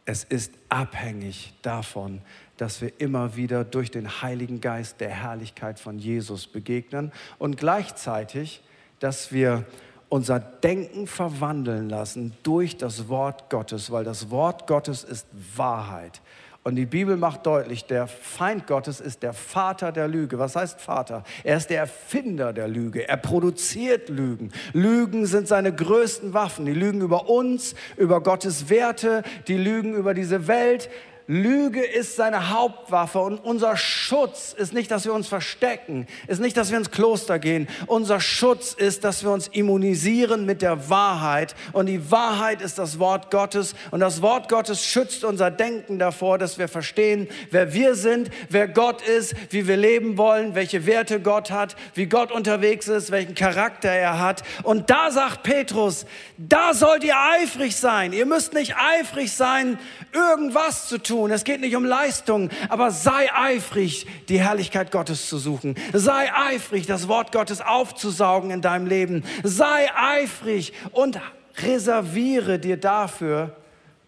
[0.04, 2.20] Es ist abhängig davon,
[2.56, 8.62] dass wir immer wieder durch den Heiligen Geist der Herrlichkeit von Jesus begegnen und gleichzeitig,
[9.00, 9.64] dass wir
[10.08, 16.20] unser Denken verwandeln lassen durch das Wort Gottes, weil das Wort Gottes ist Wahrheit.
[16.66, 20.40] Und die Bibel macht deutlich, der Feind Gottes ist der Vater der Lüge.
[20.40, 21.22] Was heißt Vater?
[21.44, 23.06] Er ist der Erfinder der Lüge.
[23.06, 24.50] Er produziert Lügen.
[24.72, 26.66] Lügen sind seine größten Waffen.
[26.66, 30.90] Die Lügen über uns, über Gottes Werte, die Lügen über diese Welt,
[31.28, 36.56] Lüge ist seine Hauptwaffe und unser Schutz ist nicht, dass wir uns verstecken, ist nicht,
[36.56, 37.66] dass wir ins Kloster gehen.
[37.86, 43.00] Unser Schutz ist, dass wir uns immunisieren mit der Wahrheit und die Wahrheit ist das
[43.00, 47.96] Wort Gottes und das Wort Gottes schützt unser Denken davor, dass wir verstehen, wer wir
[47.96, 52.86] sind, wer Gott ist, wie wir leben wollen, welche Werte Gott hat, wie Gott unterwegs
[52.86, 54.44] ist, welchen Charakter er hat.
[54.62, 56.06] Und da sagt Petrus,
[56.38, 58.12] da sollt ihr eifrig sein.
[58.12, 59.80] Ihr müsst nicht eifrig sein,
[60.12, 61.30] irgendwas zu tun tun.
[61.30, 65.74] Es geht nicht um Leistung, aber sei eifrig, die Herrlichkeit Gottes zu suchen.
[65.92, 69.24] Sei eifrig, das Wort Gottes aufzusaugen in deinem Leben.
[69.42, 71.18] Sei eifrig und
[71.62, 73.56] reserviere dir dafür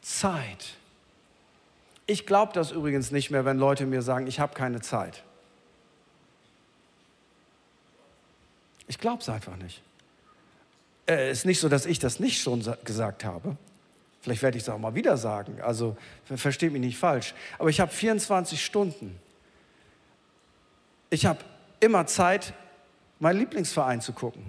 [0.03, 0.77] Zeit.
[2.07, 5.23] Ich glaube das übrigens nicht mehr, wenn Leute mir sagen, ich habe keine Zeit.
[8.87, 9.83] Ich glaube es einfach nicht.
[11.07, 13.57] Es äh, ist nicht so, dass ich das nicht schon gesagt habe.
[14.21, 15.61] Vielleicht werde ich es auch mal wieder sagen.
[15.61, 17.35] Also versteht mich nicht falsch.
[17.59, 19.19] Aber ich habe 24 Stunden.
[21.11, 21.39] Ich habe
[21.81, 22.53] immer Zeit,
[23.19, 24.45] meinen Lieblingsverein zu gucken.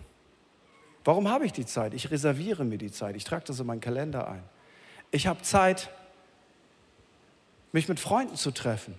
[1.05, 1.93] Warum habe ich die Zeit?
[1.93, 3.15] Ich reserviere mir die Zeit.
[3.15, 4.43] Ich trage das in meinen Kalender ein.
[5.11, 5.89] Ich habe Zeit,
[7.71, 8.95] mich mit Freunden zu treffen.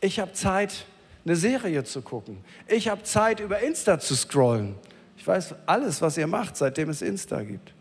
[0.00, 0.86] Ich habe Zeit,
[1.24, 2.44] eine Serie zu gucken.
[2.66, 4.76] Ich habe Zeit, über Insta zu scrollen.
[5.16, 7.72] Ich weiß alles, was ihr macht, seitdem es Insta gibt.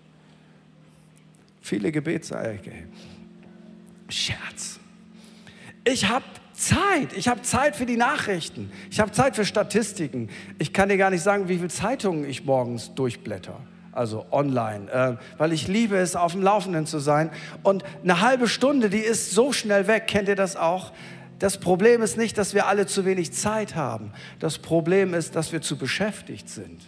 [1.61, 2.71] Viele Gebetseiche.
[4.09, 4.79] Scherz.
[5.83, 7.13] Ich habe Zeit.
[7.15, 8.71] Ich habe Zeit für die Nachrichten.
[8.89, 10.29] Ich habe Zeit für Statistiken.
[10.59, 13.59] Ich kann dir gar nicht sagen, wie viele Zeitungen ich morgens durchblätter.
[13.93, 17.29] Also online, äh, weil ich liebe es, auf dem Laufenden zu sein.
[17.61, 20.07] Und eine halbe Stunde, die ist so schnell weg.
[20.07, 20.93] Kennt ihr das auch?
[21.39, 24.13] Das Problem ist nicht, dass wir alle zu wenig Zeit haben.
[24.39, 26.81] Das Problem ist, dass wir zu beschäftigt sind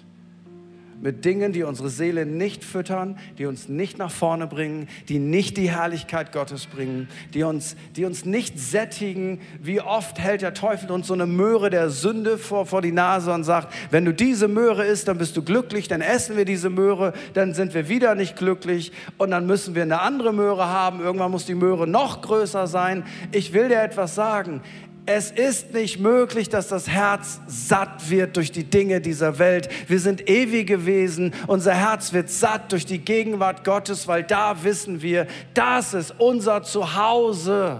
[1.03, 5.57] mit Dingen, die unsere Seele nicht füttern, die uns nicht nach vorne bringen, die nicht
[5.57, 9.41] die Herrlichkeit Gottes bringen, die uns, die uns nicht sättigen.
[9.61, 13.33] Wie oft hält der Teufel uns so eine Möhre der Sünde vor, vor die Nase
[13.33, 16.69] und sagt, wenn du diese Möhre isst, dann bist du glücklich, dann essen wir diese
[16.69, 21.01] Möhre, dann sind wir wieder nicht glücklich und dann müssen wir eine andere Möhre haben.
[21.01, 23.03] Irgendwann muss die Möhre noch größer sein.
[23.33, 24.61] Ich will dir etwas sagen.
[25.05, 29.67] Es ist nicht möglich, dass das Herz satt wird durch die Dinge dieser Welt.
[29.89, 31.33] Wir sind ewige Wesen.
[31.47, 36.63] Unser Herz wird satt durch die Gegenwart Gottes, weil da wissen wir, das ist unser
[36.63, 37.79] Zuhause.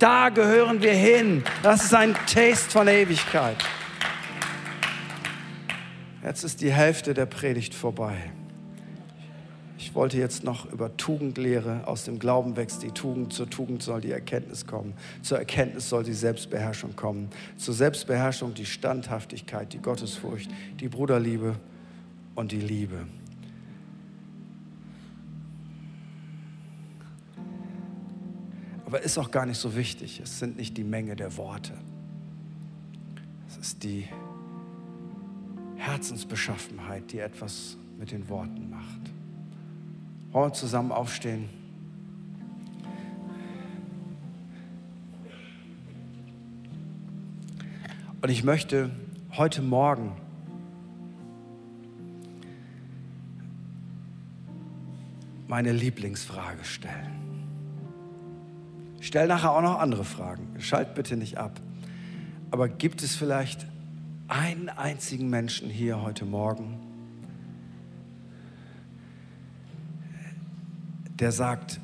[0.00, 1.44] Da gehören wir hin.
[1.62, 3.56] Das ist ein Taste von Ewigkeit.
[6.24, 8.32] Jetzt ist die Hälfte der Predigt vorbei.
[9.82, 14.00] Ich wollte jetzt noch über Tugendlehre, aus dem Glauben wächst die Tugend, zur Tugend soll
[14.00, 20.48] die Erkenntnis kommen, zur Erkenntnis soll die Selbstbeherrschung kommen, zur Selbstbeherrschung die Standhaftigkeit, die Gottesfurcht,
[20.78, 21.56] die Bruderliebe
[22.36, 23.08] und die Liebe.
[28.86, 30.20] Aber ist auch gar nicht so wichtig.
[30.22, 31.72] Es sind nicht die Menge der Worte.
[33.48, 34.06] Es ist die
[35.74, 39.11] Herzensbeschaffenheit, die etwas mit den Worten macht.
[40.32, 41.50] Wollen wir zusammen aufstehen?
[48.22, 48.90] Und ich möchte
[49.36, 50.12] heute Morgen
[55.48, 57.12] meine Lieblingsfrage stellen.
[59.00, 60.54] Ich stelle nachher auch noch andere Fragen.
[60.60, 61.60] Schalt bitte nicht ab.
[62.50, 63.66] Aber gibt es vielleicht
[64.28, 66.80] einen einzigen Menschen hier heute Morgen,
[71.22, 71.78] der sagt,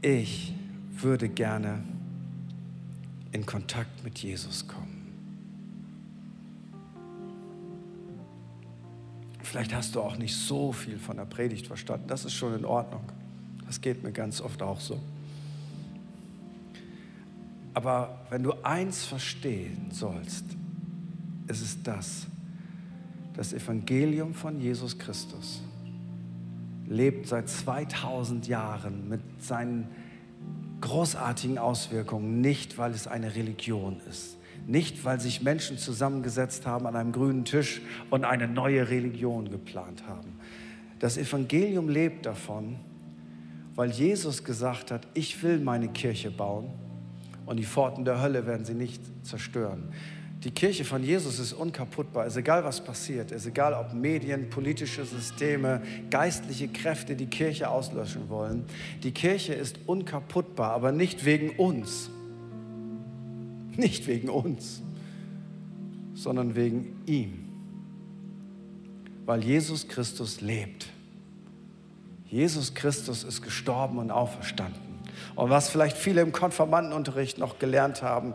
[0.00, 0.54] ich
[0.92, 1.82] würde gerne
[3.32, 5.08] in Kontakt mit Jesus kommen.
[9.42, 12.06] Vielleicht hast du auch nicht so viel von der Predigt verstanden.
[12.06, 13.02] Das ist schon in Ordnung.
[13.66, 15.00] Das geht mir ganz oft auch so.
[17.74, 20.44] Aber wenn du eins verstehen sollst,
[21.48, 22.28] ist es das,
[23.34, 25.60] das Evangelium von Jesus Christus
[26.88, 29.88] lebt seit 2000 Jahren mit seinen
[30.80, 36.96] großartigen Auswirkungen, nicht weil es eine Religion ist, nicht weil sich Menschen zusammengesetzt haben an
[36.96, 40.38] einem grünen Tisch und eine neue Religion geplant haben.
[40.98, 42.76] Das Evangelium lebt davon,
[43.74, 46.70] weil Jesus gesagt hat, ich will meine Kirche bauen
[47.46, 49.92] und die Pforten der Hölle werden sie nicht zerstören.
[50.44, 52.24] Die Kirche von Jesus ist unkaputtbar.
[52.24, 53.32] Es ist egal, was passiert.
[53.32, 58.64] Es ist egal, ob Medien, politische Systeme, geistliche Kräfte die Kirche auslöschen wollen.
[59.02, 62.10] Die Kirche ist unkaputtbar, aber nicht wegen uns.
[63.76, 64.82] Nicht wegen uns,
[66.14, 67.44] sondern wegen ihm.
[69.26, 70.88] Weil Jesus Christus lebt.
[72.26, 74.82] Jesus Christus ist gestorben und auferstanden.
[75.34, 78.34] Und was vielleicht viele im Konformantenunterricht noch gelernt haben,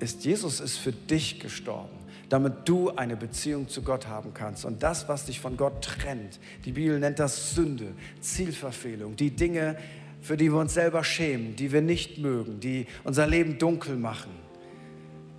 [0.00, 1.96] ist, Jesus ist für dich gestorben,
[2.28, 4.64] damit du eine Beziehung zu Gott haben kannst.
[4.64, 9.76] Und das, was dich von Gott trennt, die Bibel nennt das Sünde, Zielverfehlung, die Dinge,
[10.20, 14.43] für die wir uns selber schämen, die wir nicht mögen, die unser Leben dunkel machen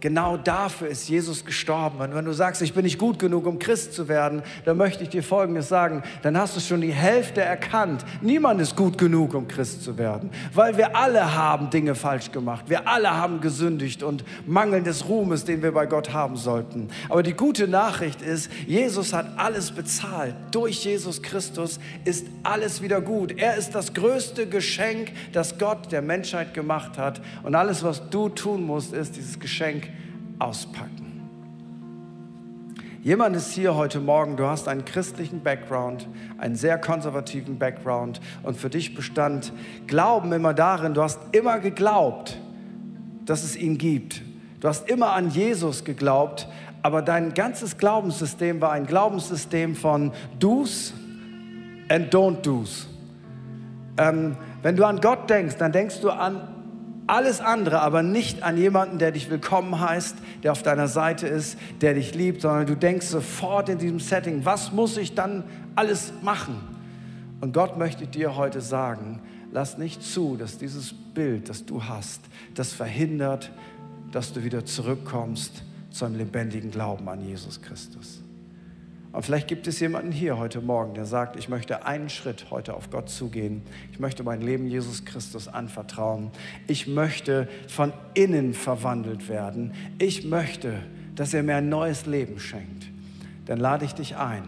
[0.05, 1.99] Genau dafür ist Jesus gestorben.
[1.99, 5.01] Und wenn du sagst, ich bin nicht gut genug, um Christ zu werden, dann möchte
[5.01, 6.03] ich dir Folgendes sagen.
[6.21, 8.05] Dann hast du schon die Hälfte erkannt.
[8.21, 10.29] Niemand ist gut genug, um Christ zu werden.
[10.53, 12.65] Weil wir alle haben Dinge falsch gemacht.
[12.67, 16.89] Wir alle haben gesündigt und Mangel des Ruhmes, den wir bei Gott haben sollten.
[17.09, 20.35] Aber die gute Nachricht ist, Jesus hat alles bezahlt.
[20.51, 23.39] Durch Jesus Christus ist alles wieder gut.
[23.39, 27.21] Er ist das größte Geschenk, das Gott der Menschheit gemacht hat.
[27.41, 29.94] Und alles, was du tun musst, ist dieses Geschenk
[30.39, 31.15] auspacken.
[33.05, 36.07] Jemand ist hier heute Morgen, du hast einen christlichen Background,
[36.39, 39.53] einen sehr konservativen Background und für dich bestand
[39.85, 42.39] Glauben immer darin, du hast immer geglaubt,
[43.25, 44.23] dass es ihn gibt.
[44.59, 46.47] Du hast immer an Jesus geglaubt,
[46.81, 50.91] aber dein ganzes Glaubenssystem war ein Glaubenssystem von Do's
[51.89, 52.87] and Don't Do's.
[53.97, 56.54] Ähm, wenn du an Gott denkst, dann denkst du an
[57.07, 61.57] alles andere, aber nicht an jemanden, der dich willkommen heißt, der auf deiner Seite ist,
[61.81, 65.43] der dich liebt, sondern du denkst sofort in diesem Setting, was muss ich dann
[65.75, 66.55] alles machen?
[67.41, 72.21] Und Gott möchte dir heute sagen, lass nicht zu, dass dieses Bild, das du hast,
[72.55, 73.51] das verhindert,
[74.11, 78.24] dass du wieder zurückkommst zu einem lebendigen Glauben an Jesus Christus.
[79.15, 82.73] Und vielleicht gibt es jemanden hier heute Morgen, der sagt, ich möchte einen Schritt heute
[82.73, 83.61] auf Gott zugehen.
[83.93, 86.31] Ich möchte mein Leben Jesus Christus anvertrauen.
[86.67, 89.73] Ich möchte von innen verwandelt werden.
[89.99, 90.81] Ich möchte,
[91.15, 92.87] dass er mir ein neues Leben schenkt.
[93.45, 94.43] Dann lade ich dich ein.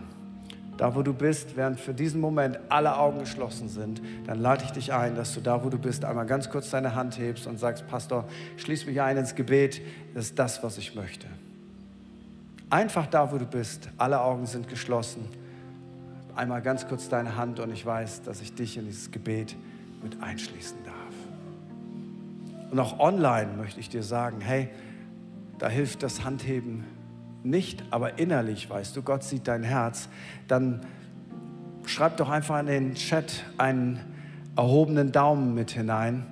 [0.75, 4.71] Da, wo du bist, während für diesen Moment alle Augen geschlossen sind, dann lade ich
[4.71, 7.57] dich ein, dass du da, wo du bist, einmal ganz kurz deine Hand hebst und
[7.57, 8.25] sagst, Pastor,
[8.57, 9.81] schließ mich ein ins Gebet.
[10.13, 11.27] Das ist das, was ich möchte.
[12.69, 15.25] Einfach da, wo du bist, alle Augen sind geschlossen.
[16.35, 19.55] Einmal ganz kurz deine Hand und ich weiß, dass ich dich in dieses Gebet
[20.03, 22.71] mit einschließen darf.
[22.71, 24.69] Und auch online möchte ich dir sagen, hey,
[25.57, 26.83] da hilft das Handheben
[27.43, 30.09] nicht, aber innerlich weißt du, Gott sieht dein Herz,
[30.49, 30.81] dann
[31.85, 33.99] schreib doch einfach in den Chat einen
[34.57, 36.25] erhobenen Daumen mit hinein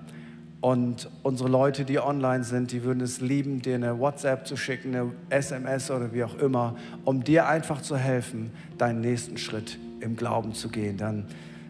[0.65, 4.95] und unsere Leute, die online sind, die würden es lieben, dir eine WhatsApp zu schicken,
[4.95, 8.49] eine SMS oder wie auch immer, um dir einfach zu helfen,
[8.79, 10.97] deinen nächsten Schritt im Glauben zu gehen.
[10.97, 11.25] Dann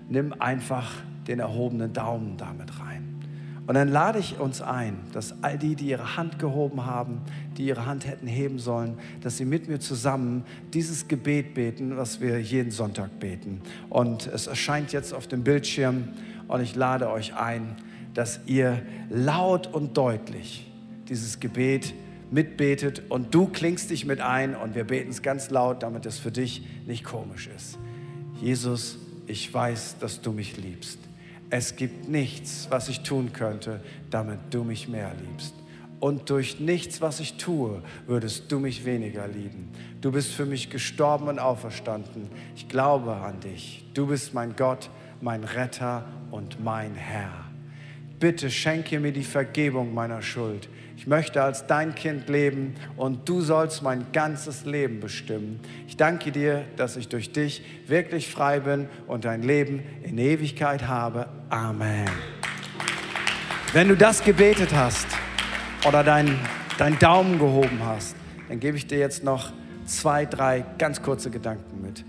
[0.08, 0.93] nimm einfach
[1.27, 3.19] den erhobenen Daumen damit rein.
[3.67, 7.19] Und dann lade ich uns ein, dass all die, die ihre Hand gehoben haben,
[7.58, 12.21] die ihre Hand hätten heben sollen, dass sie mit mir zusammen dieses Gebet beten, was
[12.21, 13.60] wir jeden Sonntag beten.
[13.89, 16.08] Und es erscheint jetzt auf dem Bildschirm
[16.47, 17.75] und ich lade euch ein,
[18.15, 20.65] dass ihr laut und deutlich
[21.08, 21.93] dieses Gebet
[22.32, 26.17] mitbetet und du klingst dich mit ein und wir beten es ganz laut, damit es
[26.17, 27.78] für dich nicht komisch ist.
[28.41, 28.97] Jesus,
[29.28, 30.97] ich weiß, dass du mich liebst.
[31.49, 35.54] Es gibt nichts, was ich tun könnte, damit du mich mehr liebst.
[35.99, 39.71] Und durch nichts, was ich tue, würdest du mich weniger lieben.
[40.01, 42.30] Du bist für mich gestorben und auferstanden.
[42.56, 43.86] Ich glaube an dich.
[43.93, 44.89] Du bist mein Gott,
[45.21, 47.45] mein Retter und mein Herr
[48.19, 50.69] bitte schenke mir die Vergebung meiner Schuld.
[50.97, 55.60] Ich möchte als dein Kind leben und du sollst mein ganzes Leben bestimmen.
[55.88, 60.88] Ich danke dir, dass ich durch dich wirklich frei bin und dein Leben in Ewigkeit
[60.88, 61.28] habe.
[61.49, 62.10] Amen.
[63.73, 65.08] Wenn du das gebetet hast
[65.86, 66.39] oder deinen
[66.78, 68.15] dein Daumen gehoben hast,
[68.49, 69.51] dann gebe ich dir jetzt noch
[69.86, 72.04] zwei, drei ganz kurze Gedanken mit.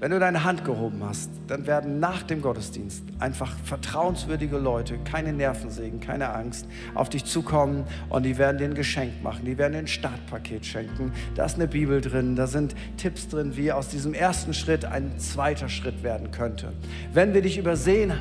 [0.00, 5.30] Wenn du deine Hand gehoben hast, dann werden nach dem Gottesdienst einfach vertrauenswürdige Leute, keine
[5.34, 9.44] Nervensägen, keine Angst, auf dich zukommen und die werden dir ein Geschenk machen.
[9.44, 11.12] Die werden dir ein Startpaket schenken.
[11.34, 15.18] Da ist eine Bibel drin, da sind Tipps drin, wie aus diesem ersten Schritt ein
[15.18, 16.72] zweiter Schritt werden könnte.
[17.12, 18.14] Wenn wir dich übersehen,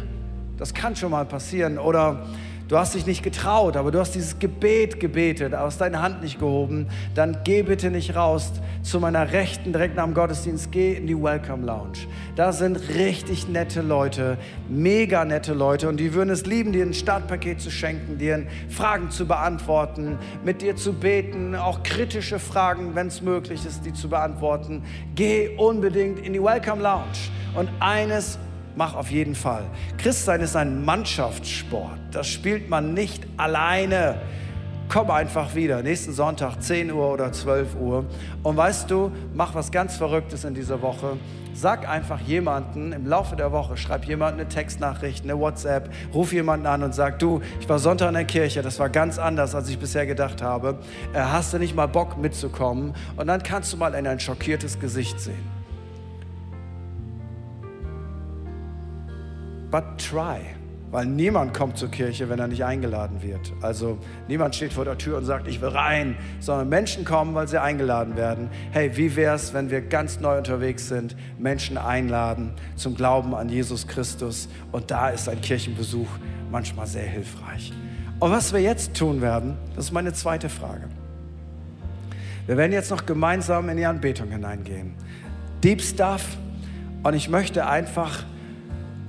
[0.58, 2.28] das kann schon mal passieren, oder
[2.70, 6.40] Du hast dich nicht getraut, aber du hast dieses Gebet gebetet, aus deiner Hand nicht
[6.40, 6.86] gehoben.
[7.16, 8.52] Dann geh bitte nicht raus
[8.84, 10.72] zu meiner Rechten, direkt nach dem Gottesdienst.
[10.72, 11.98] Geh in die Welcome Lounge.
[12.36, 14.38] Da sind richtig nette Leute,
[14.70, 15.90] mega nette Leute.
[15.90, 20.62] Und die würden es lieben, dir ein Startpaket zu schenken, dir Fragen zu beantworten, mit
[20.62, 24.84] dir zu beten, auch kritische Fragen, wenn es möglich ist, die zu beantworten.
[25.16, 27.18] Geh unbedingt in die Welcome Lounge.
[27.56, 28.38] Und eines
[28.80, 29.66] mach auf jeden Fall.
[29.98, 32.00] Christsein ist ein Mannschaftssport.
[32.12, 34.16] Das spielt man nicht alleine.
[34.88, 38.06] Komm einfach wieder, nächsten Sonntag, 10 Uhr oder 12 Uhr.
[38.42, 41.18] Und weißt du, mach was ganz Verrücktes in dieser Woche.
[41.54, 46.66] Sag einfach jemanden im Laufe der Woche, schreib jemanden eine Textnachricht, eine WhatsApp, ruf jemanden
[46.66, 49.68] an und sag, du, ich war Sonntag in der Kirche, das war ganz anders, als
[49.70, 50.78] ich bisher gedacht habe.
[51.14, 52.94] Äh, hast du nicht mal Bock mitzukommen?
[53.18, 55.59] Und dann kannst du mal in ein schockiertes Gesicht sehen.
[59.72, 60.40] But try.
[60.92, 63.54] Weil niemand kommt zur Kirche, wenn er nicht eingeladen wird.
[63.62, 67.48] Also niemand steht vor der Tür und sagt, ich will rein, sondern Menschen kommen, weil
[67.48, 68.50] sie eingeladen werden.
[68.72, 73.50] Hey, wie wäre es, wenn wir ganz neu unterwegs sind, Menschen einladen zum Glauben an
[73.50, 74.50] Jesus Christus?
[74.72, 76.08] Und da ist ein Kirchenbesuch
[76.50, 77.72] manchmal sehr hilfreich.
[78.20, 80.90] Und was wir jetzt tun werden, das ist meine zweite Frage.
[82.48, 84.96] Wir werden jetzt noch gemeinsam in die Anbetung hineingehen.
[85.64, 86.26] Deep Stuff.
[87.04, 88.24] Und ich möchte einfach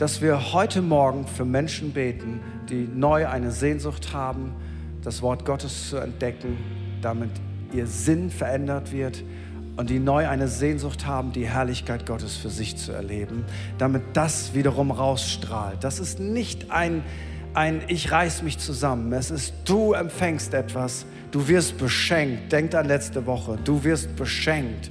[0.00, 2.40] dass wir heute Morgen für Menschen beten,
[2.70, 4.54] die neu eine Sehnsucht haben,
[5.02, 6.56] das Wort Gottes zu entdecken,
[7.02, 7.28] damit
[7.74, 9.22] ihr Sinn verändert wird
[9.76, 13.44] und die neu eine Sehnsucht haben, die Herrlichkeit Gottes für sich zu erleben,
[13.76, 15.84] damit das wiederum rausstrahlt.
[15.84, 17.02] Das ist nicht ein,
[17.52, 19.12] ein Ich reiß mich zusammen.
[19.12, 22.52] Es ist, du empfängst etwas, du wirst beschenkt.
[22.52, 24.90] Denkt an letzte Woche, du wirst beschenkt.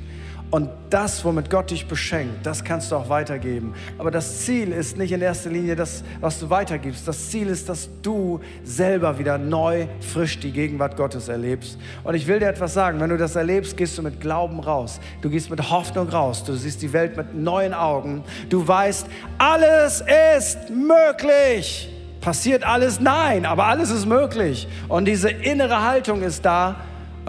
[0.52, 3.76] Und das, womit Gott dich beschenkt, das kannst du auch weitergeben.
[4.00, 7.08] Aber das Ziel ist nicht in erster Linie das, was du weitergibst.
[7.08, 11.78] Das Ziel ist, dass du selber wieder neu, frisch die Gegenwart Gottes erlebst.
[12.04, 15.00] Und ich will dir etwas sagen, wenn du das erlebst, gehst du mit Glauben raus.
[15.22, 16.44] Du gehst mit Hoffnung raus.
[16.44, 18.24] Du siehst die Welt mit neuen Augen.
[18.50, 19.06] Du weißt,
[19.38, 20.04] alles
[20.36, 21.94] ist möglich.
[22.22, 23.00] Passiert alles?
[23.00, 24.68] Nein, aber alles ist möglich.
[24.88, 26.78] Und diese innere Haltung ist da,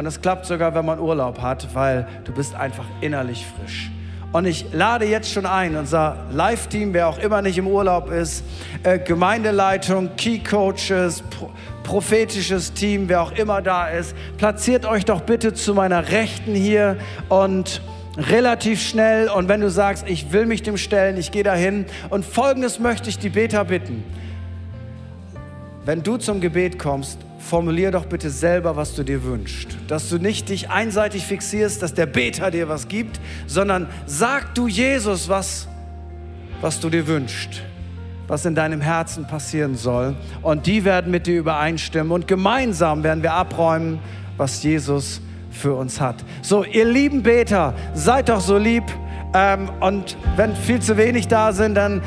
[0.00, 3.90] und es klappt sogar, wenn man Urlaub hat, weil du bist einfach innerlich frisch.
[4.32, 8.42] Und ich lade jetzt schon ein, unser Live-Team, wer auch immer nicht im Urlaub ist,
[8.82, 11.50] äh, Gemeindeleitung, Key-Coaches, Pro
[11.82, 16.96] prophetisches Team, wer auch immer da ist, platziert euch doch bitte zu meiner Rechten hier
[17.28, 17.82] und
[18.16, 19.28] relativ schnell.
[19.28, 21.84] Und wenn du sagst, ich will mich dem stellen, ich gehe dahin.
[22.08, 24.02] Und folgendes möchte ich die Beter bitten.
[25.84, 29.76] Wenn du zum Gebet kommst, formulier doch bitte selber, was du dir wünschst.
[29.88, 34.68] Dass du nicht dich einseitig fixierst, dass der Beter dir was gibt, sondern sag du
[34.68, 35.66] Jesus, was,
[36.60, 37.62] was du dir wünschst,
[38.28, 40.14] was in deinem Herzen passieren soll.
[40.42, 43.98] Und die werden mit dir übereinstimmen und gemeinsam werden wir abräumen,
[44.36, 45.20] was Jesus
[45.50, 46.16] für uns hat.
[46.42, 48.84] So, ihr lieben Beter, seid doch so lieb.
[49.32, 52.02] Ähm, und wenn viel zu wenig da sind, dann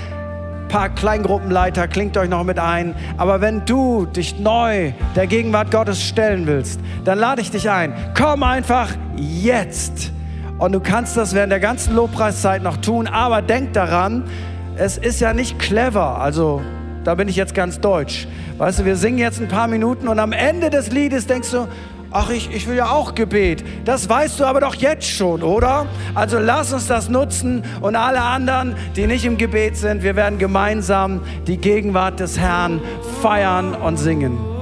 [0.68, 2.96] paar Kleingruppenleiter, klingt euch noch mit ein.
[3.18, 7.94] Aber wenn du dich neu der Gegenwart Gottes stellen willst, dann lade ich dich ein.
[8.18, 10.12] Komm einfach jetzt.
[10.58, 13.08] Und du kannst das während der ganzen Lobpreiszeit noch tun.
[13.08, 14.24] Aber denk daran,
[14.76, 16.20] es ist ja nicht clever.
[16.20, 16.62] Also
[17.04, 18.28] da bin ich jetzt ganz deutsch.
[18.58, 21.68] Weißt du, wir singen jetzt ein paar Minuten und am Ende des Liedes denkst du,
[22.14, 23.64] ach, ich, ich will ja auch Gebet.
[23.86, 25.88] Das weißt du aber doch jetzt schon, oder?
[26.16, 30.40] Also lass uns das nutzen und alle anderen, die nicht im Gebet sind, wir werden
[30.40, 32.82] gemeinsam die Gegenwart des Herrn
[33.22, 34.53] feiern und singen.